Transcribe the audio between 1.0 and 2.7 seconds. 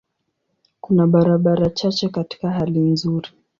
barabara chache katika